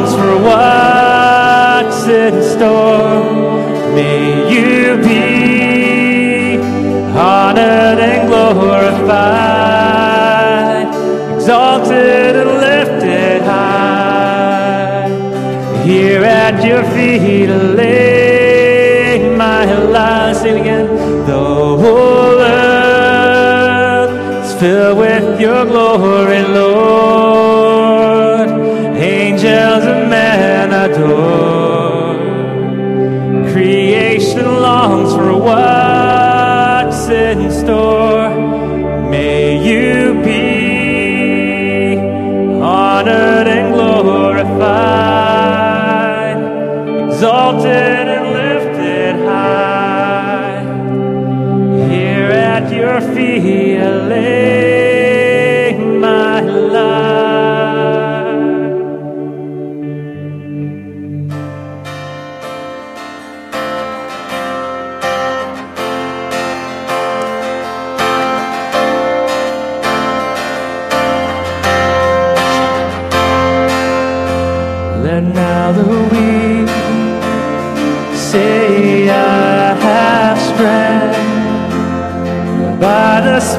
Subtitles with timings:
[0.00, 3.24] knows for what's in store.
[3.94, 6.58] May you be
[7.16, 9.26] honored and glorified,
[11.34, 15.08] exalted and lifted high.
[15.84, 20.36] Here at your feet, I lay my life.
[20.36, 20.86] Sing again.
[21.26, 21.32] The
[21.82, 24.12] whole earth
[24.44, 27.19] is filled with your glory, Lord.
[35.40, 35.79] world.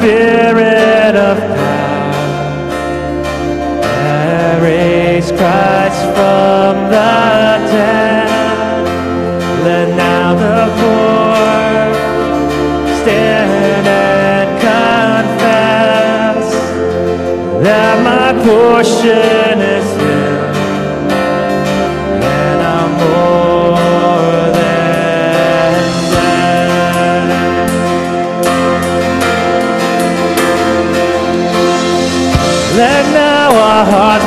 [0.00, 0.39] still.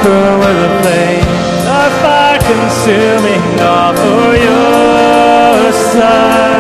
[0.04, 1.24] supper with a flame,
[1.68, 6.53] a fire consuming all for your side.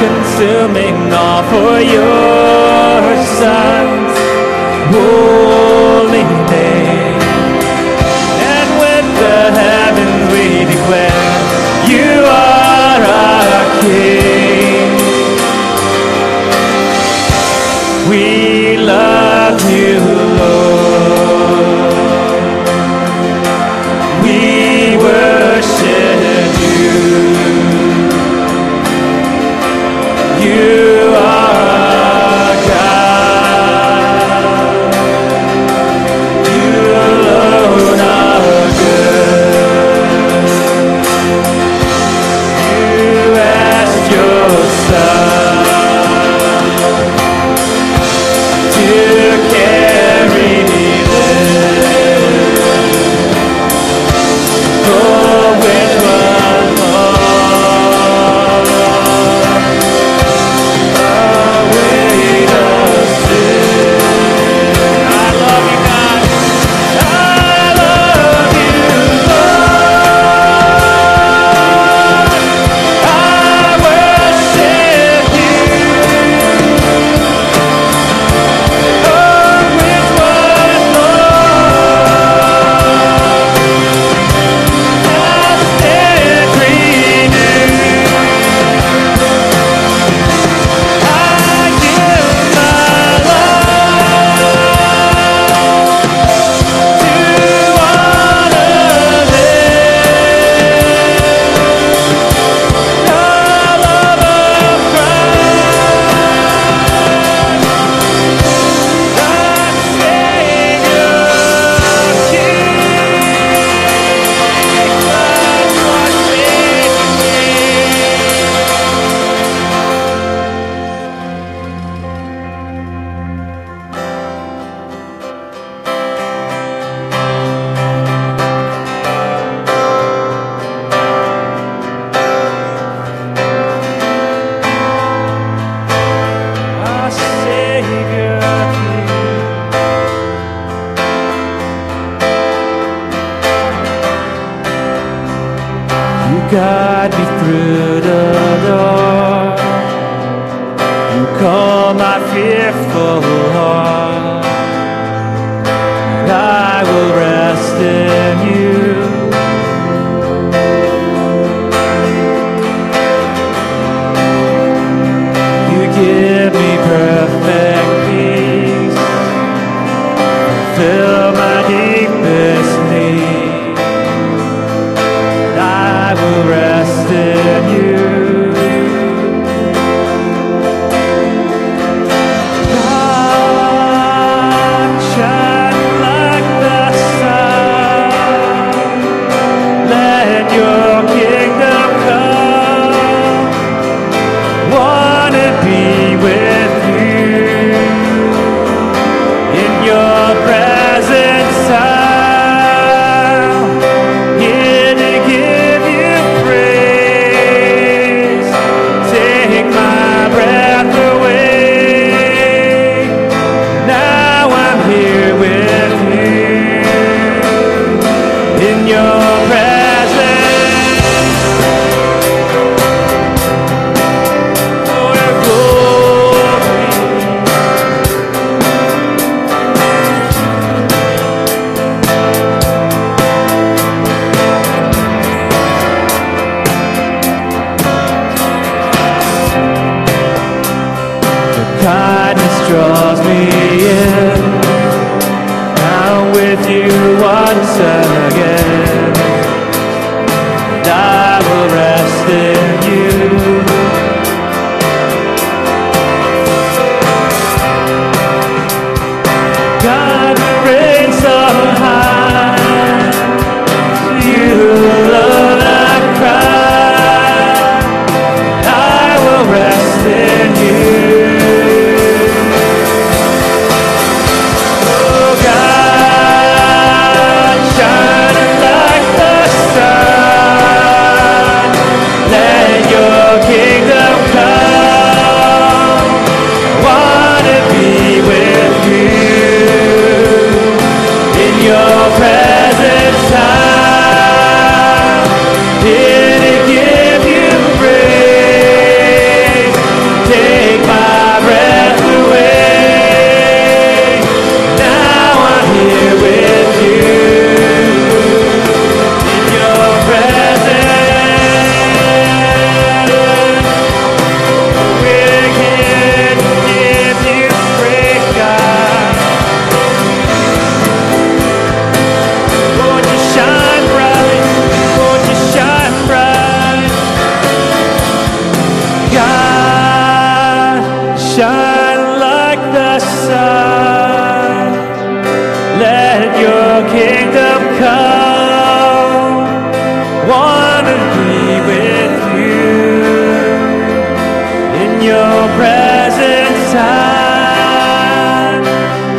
[0.00, 5.29] Consuming all for your sons.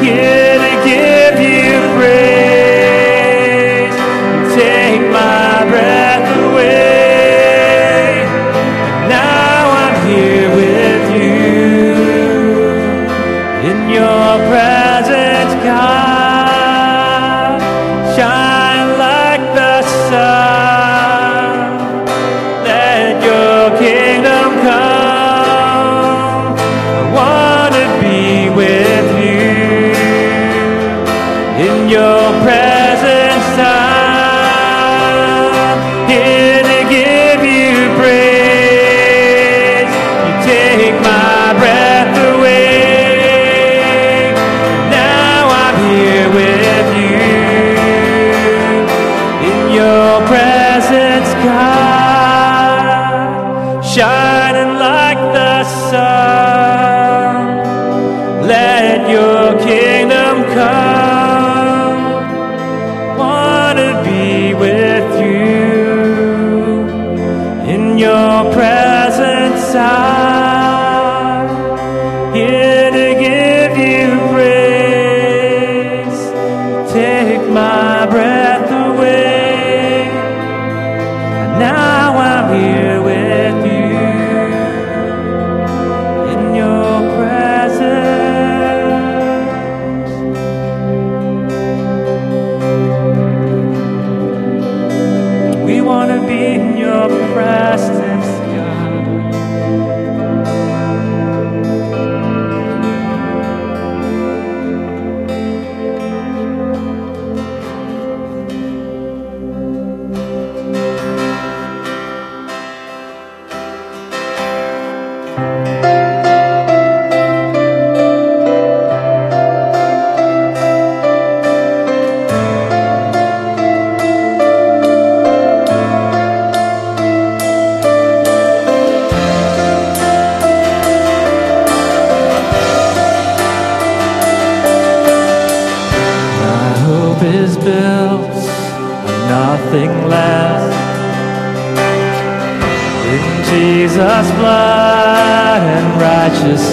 [0.02, 0.41] Yeah.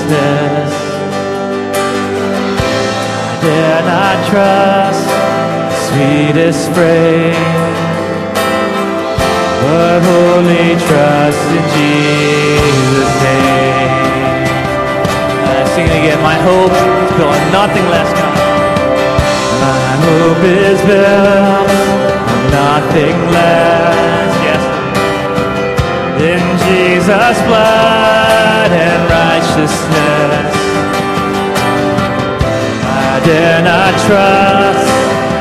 [0.09, 0.75] justice.
[3.21, 7.35] I dare not trust the sweetest frame,
[9.63, 14.49] but wholly trust in Jesus' name.
[15.45, 16.21] I sing it again.
[16.23, 18.11] My hope is built nothing less.
[19.61, 21.71] My hope is built
[22.33, 24.08] on nothing less
[26.21, 30.51] in Jesus' blood and righteousness.
[32.83, 34.89] I dare not trust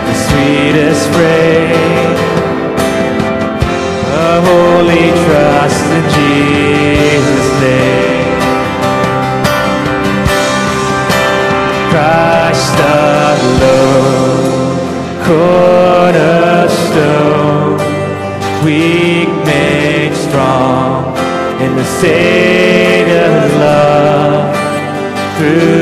[0.08, 2.20] the sweetest phrase,
[4.26, 8.38] a holy trust in Jesus' name.
[11.90, 13.68] Christ alone.
[22.00, 24.56] Savior's love.
[25.38, 25.77] Through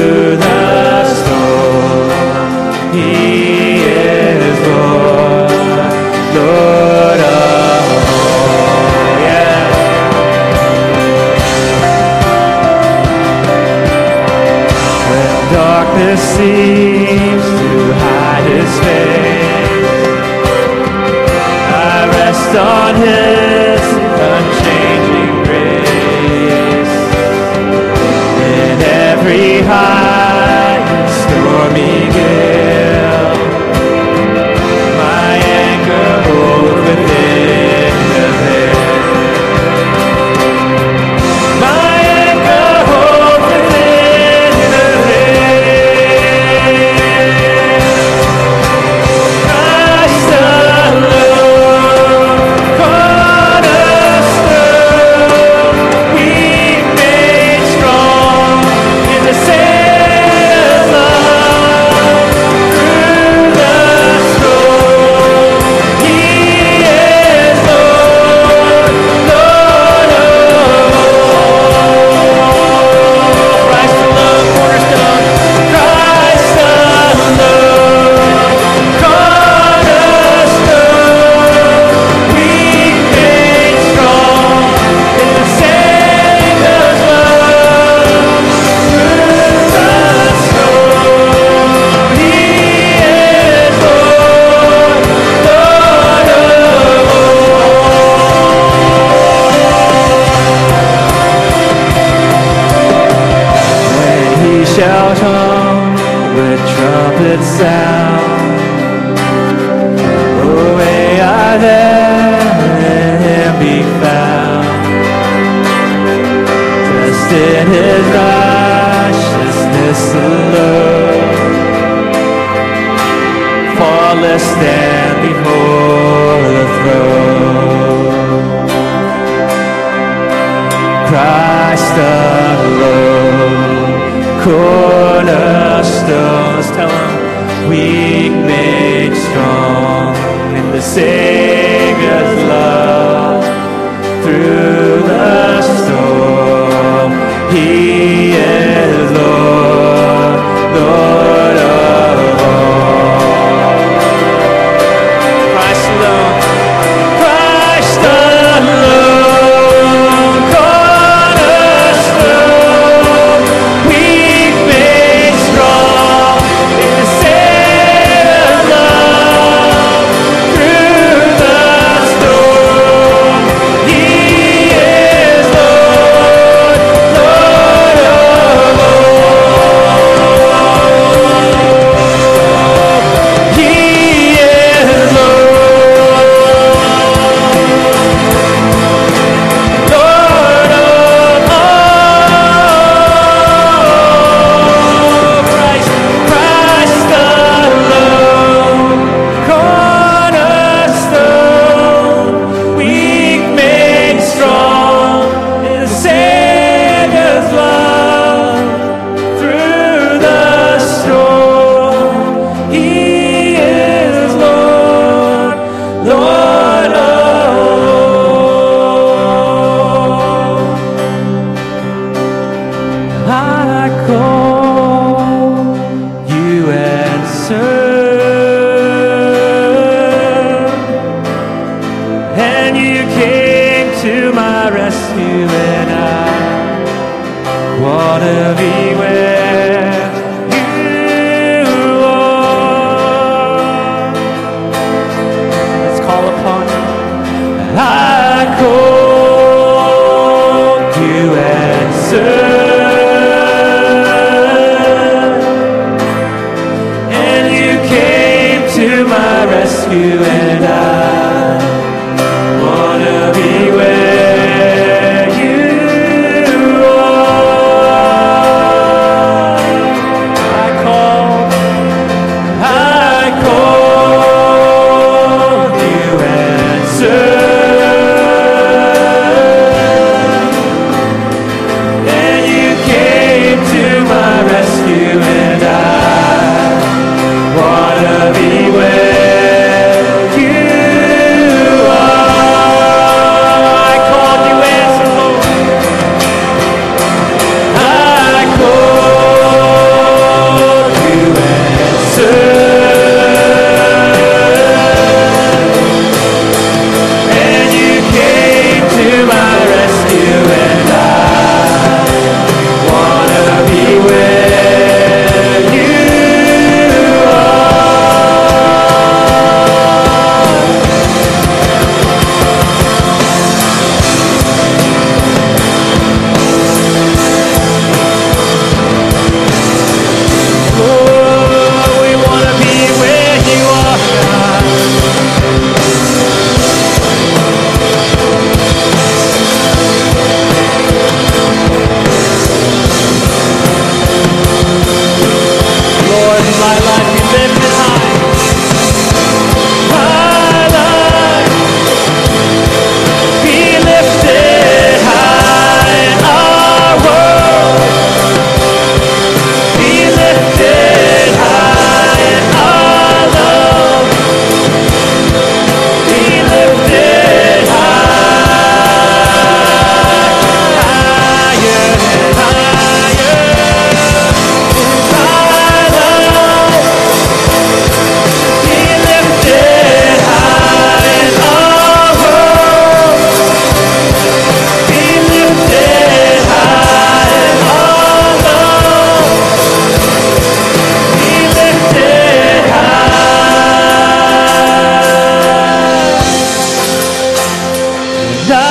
[140.88, 141.75] in